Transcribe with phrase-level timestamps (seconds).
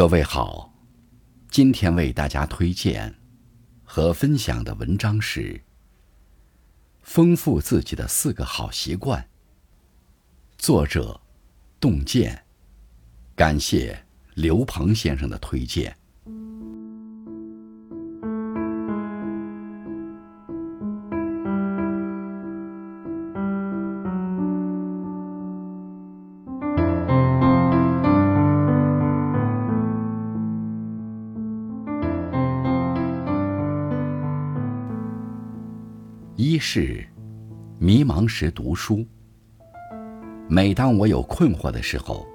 [0.00, 0.72] 各位好，
[1.50, 3.14] 今天为大家推荐
[3.84, 5.52] 和分享的文章是
[7.02, 9.20] 《丰富自己的四个好习惯》，
[10.56, 11.20] 作者
[11.78, 12.42] 洞见，
[13.36, 15.94] 感谢刘鹏先生的推荐。
[36.50, 37.06] 一是
[37.78, 39.06] 迷茫时读书。
[40.48, 42.26] 每当我有困惑的时候，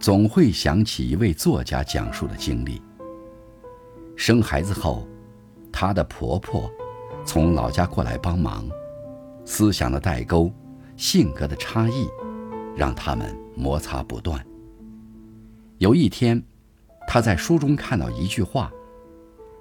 [0.00, 2.82] 总会想起一位作家讲述的经历。
[4.16, 5.06] 生孩子后，
[5.72, 6.68] 她的婆婆
[7.24, 8.68] 从老家过来帮忙，
[9.44, 10.52] 思想的代沟、
[10.96, 12.08] 性格的差异，
[12.76, 14.44] 让他们摩擦不断。
[15.78, 16.42] 有一天，
[17.06, 18.72] 她在书中看到一句话：“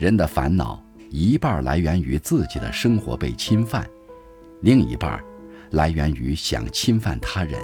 [0.00, 3.88] 人的烦恼。”一半来源于自己的生活被侵犯，
[4.60, 5.22] 另一半
[5.70, 7.60] 来源于想侵犯他人。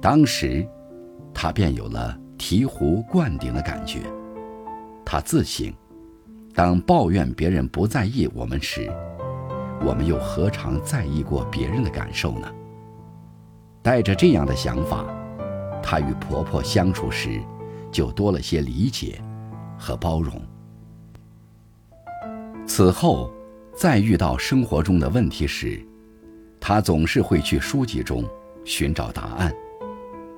[0.00, 0.66] 当时，
[1.32, 4.00] 他便有了醍醐灌顶的感觉。
[5.04, 5.72] 他自省：
[6.54, 8.92] 当抱怨别人不在意我们时，
[9.84, 12.48] 我们又何尝在意过别人的感受呢？
[13.80, 15.04] 带着这样的想法，
[15.82, 17.40] 她与婆婆相处时，
[17.90, 19.20] 就多了些理解
[19.78, 20.34] 和包容。
[22.68, 23.32] 此后，
[23.74, 25.80] 再遇到生活中的问题时，
[26.60, 28.22] 他总是会去书籍中
[28.62, 29.52] 寻找答案。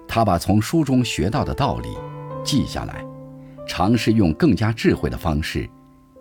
[0.06, 1.89] 他把从书中学到的道理
[2.45, 3.05] 记下来，
[3.67, 5.69] 尝试用更加智慧的方式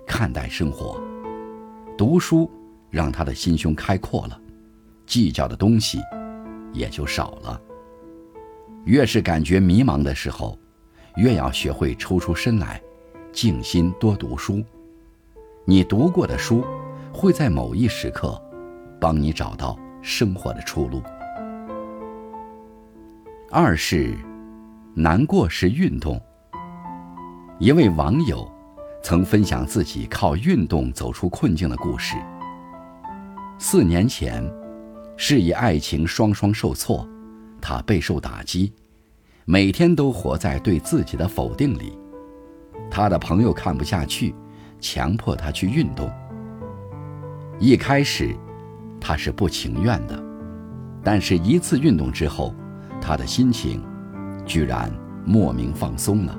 [0.05, 0.99] 看待生活。
[1.95, 2.49] 读书
[2.89, 4.41] 让他的心胸开阔了，
[5.05, 5.99] 计较的东西
[6.73, 7.61] 也就少了。
[8.83, 10.57] 越是感觉迷茫的时候，
[11.17, 12.81] 越要学会抽出身来，
[13.31, 14.61] 静心多读书。
[15.69, 16.65] 你读过的书，
[17.13, 18.41] 会在某一时刻，
[18.99, 20.99] 帮你找到生活的出路。
[23.51, 24.17] 二是，
[24.95, 26.19] 难过时运动。
[27.59, 28.51] 一位网友
[29.03, 32.15] 曾分享自己靠运动走出困境的故事。
[33.59, 34.43] 四年前，
[35.17, 37.07] 事业爱情双双受挫，
[37.61, 38.73] 他备受打击，
[39.45, 41.95] 每天都活在对自己的否定里。
[42.89, 44.33] 他的朋友看不下去。
[44.79, 46.11] 强迫他去运动。
[47.59, 48.35] 一开始，
[48.99, 50.21] 他是不情愿的，
[51.03, 52.53] 但是一次运动之后，
[53.01, 53.83] 他的心情
[54.45, 54.91] 居然
[55.25, 56.37] 莫名放松了，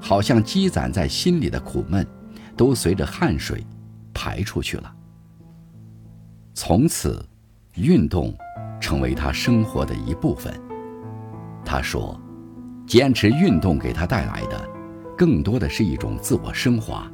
[0.00, 2.06] 好像积攒在心里的苦闷，
[2.56, 3.66] 都随着汗水
[4.12, 4.94] 排出去了。
[6.52, 7.24] 从此，
[7.74, 8.34] 运动
[8.80, 10.52] 成为他生活的一部分。
[11.64, 12.18] 他说，
[12.86, 14.68] 坚持运动给他带来的，
[15.16, 17.10] 更多的是一种自我升华。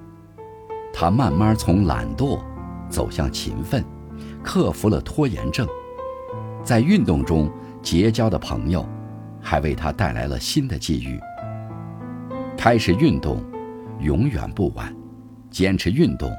[0.92, 2.40] 他慢慢从懒惰
[2.88, 3.84] 走向勤奋，
[4.42, 5.66] 克服了拖延症，
[6.62, 8.86] 在运动中结交的朋友，
[9.40, 11.18] 还为他带来了新的机遇。
[12.56, 13.42] 开始运动，
[14.00, 14.86] 永远不晚；
[15.50, 16.30] 坚持运动，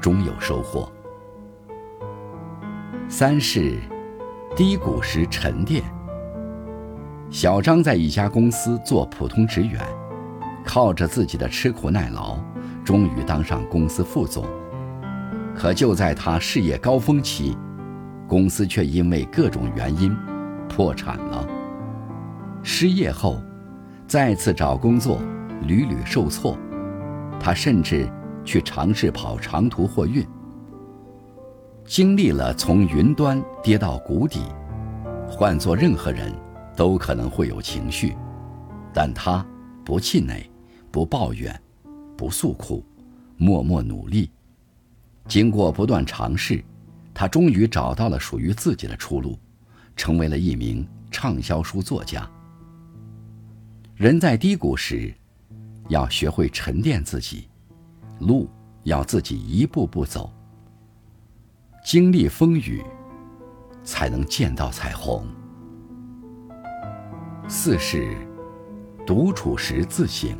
[0.00, 0.90] 终有收获。
[3.08, 3.78] 三是
[4.56, 5.82] 低谷时沉淀。
[7.30, 9.80] 小张在一家公司做普通职员，
[10.64, 12.38] 靠着自己的吃苦耐劳。
[12.84, 14.44] 终于当上公司副总，
[15.54, 17.56] 可就在他事业高峰期，
[18.26, 20.16] 公司却因为各种原因
[20.68, 21.46] 破产了。
[22.62, 23.40] 失业后，
[24.06, 25.20] 再次找工作
[25.66, 26.56] 屡屡受挫，
[27.38, 28.08] 他甚至
[28.44, 30.26] 去尝试跑长途货运。
[31.84, 34.40] 经历了从云端跌到谷底，
[35.28, 36.32] 换做任何人
[36.76, 38.16] 都可能会有情绪，
[38.92, 39.44] 但他
[39.84, 40.50] 不气馁，
[40.90, 41.61] 不抱怨。
[42.22, 42.84] 不诉苦，
[43.36, 44.30] 默默努力。
[45.26, 46.62] 经过不断尝试，
[47.12, 49.36] 他终于找到了属于自己的出路，
[49.96, 52.30] 成为了一名畅销书作家。
[53.96, 55.12] 人在低谷时，
[55.88, 57.48] 要学会沉淀自己，
[58.20, 58.48] 路
[58.84, 60.32] 要自己一步步走。
[61.84, 62.84] 经历风雨，
[63.82, 65.26] 才能见到彩虹。
[67.48, 68.16] 四是，
[69.04, 70.38] 独处时自省。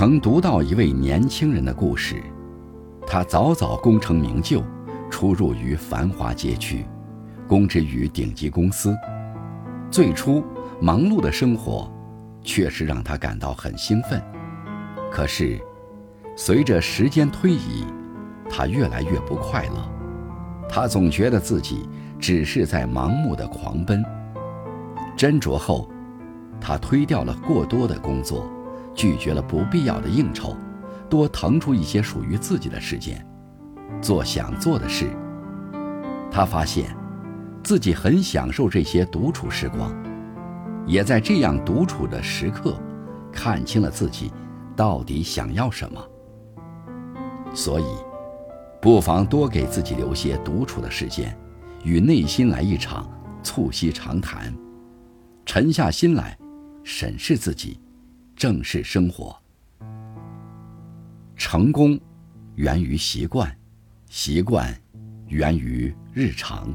[0.00, 2.22] 曾读到一位年轻人的故事，
[3.06, 4.64] 他早早功成名就，
[5.10, 6.86] 出入于繁华街区，
[7.46, 8.96] 供职于顶级公司。
[9.90, 10.42] 最初
[10.80, 11.92] 忙碌的生活，
[12.42, 14.18] 确实让他感到很兴奋。
[15.12, 15.60] 可是，
[16.34, 17.84] 随着时间推移，
[18.48, 19.86] 他越来越不快乐。
[20.66, 21.86] 他总觉得自己
[22.18, 24.02] 只是在盲目的狂奔。
[25.14, 25.90] 斟酌后，
[26.58, 28.50] 他推掉了过多的工作，
[28.94, 30.56] 拒绝了不必要的应酬，
[31.08, 33.24] 多腾出一些属于自己的时间，
[34.00, 35.10] 做想做的事。
[36.30, 36.94] 他发现，
[37.62, 39.92] 自己很享受这些独处时光，
[40.86, 42.78] 也在这样独处的时刻，
[43.32, 44.32] 看清了自己
[44.76, 46.00] 到底想要什么。
[47.54, 47.84] 所以，
[48.80, 51.36] 不妨多给自己留些独处的时间，
[51.84, 53.08] 与内心来一场
[53.42, 54.54] 促膝长谈，
[55.44, 56.36] 沉下心来。
[56.82, 57.78] 审视自己，
[58.40, 59.38] 正式生活。
[61.36, 62.00] 成功
[62.54, 63.54] 源于习惯，
[64.08, 64.74] 习惯
[65.28, 66.74] 源于日常。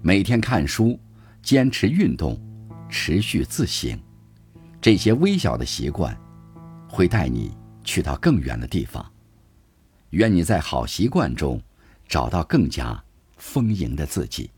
[0.00, 0.96] 每天看书，
[1.42, 2.40] 坚持运动，
[2.88, 3.98] 持续自省，
[4.80, 6.16] 这些微小的习惯，
[6.88, 7.50] 会带你
[7.82, 9.04] 去到更远的地方。
[10.10, 11.60] 愿你在好习惯中，
[12.06, 13.02] 找到更加
[13.38, 14.48] 丰盈的自己。